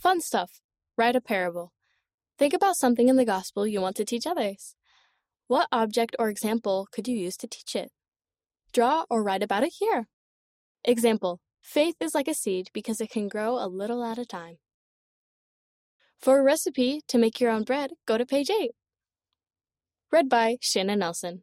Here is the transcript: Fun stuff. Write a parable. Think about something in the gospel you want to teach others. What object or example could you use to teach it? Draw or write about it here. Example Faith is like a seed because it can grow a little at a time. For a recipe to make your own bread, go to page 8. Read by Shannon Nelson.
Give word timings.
Fun 0.00 0.22
stuff. 0.22 0.62
Write 0.96 1.14
a 1.14 1.20
parable. 1.20 1.74
Think 2.38 2.54
about 2.54 2.76
something 2.76 3.10
in 3.10 3.16
the 3.16 3.24
gospel 3.26 3.66
you 3.66 3.82
want 3.82 3.96
to 3.96 4.04
teach 4.06 4.26
others. 4.26 4.74
What 5.46 5.68
object 5.70 6.16
or 6.18 6.30
example 6.30 6.88
could 6.90 7.06
you 7.06 7.14
use 7.14 7.36
to 7.36 7.46
teach 7.46 7.76
it? 7.76 7.90
Draw 8.72 9.04
or 9.10 9.22
write 9.22 9.42
about 9.42 9.62
it 9.62 9.74
here. 9.78 10.08
Example 10.84 11.40
Faith 11.60 11.96
is 12.00 12.14
like 12.14 12.28
a 12.28 12.34
seed 12.34 12.70
because 12.72 13.02
it 13.02 13.10
can 13.10 13.28
grow 13.28 13.62
a 13.62 13.68
little 13.68 14.02
at 14.02 14.16
a 14.16 14.24
time. 14.24 14.56
For 16.18 16.40
a 16.40 16.42
recipe 16.42 17.02
to 17.06 17.18
make 17.18 17.38
your 17.38 17.50
own 17.50 17.64
bread, 17.64 17.90
go 18.06 18.16
to 18.16 18.24
page 18.24 18.48
8. 18.48 18.70
Read 20.10 20.30
by 20.30 20.56
Shannon 20.62 21.00
Nelson. 21.00 21.42